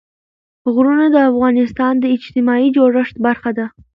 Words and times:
غرونه 0.73 1.05
د 1.11 1.17
افغانستان 1.31 1.93
د 1.99 2.05
اجتماعي 2.15 2.67
جوړښت 2.77 3.15
برخه 3.25 3.51
ده. 3.57 3.65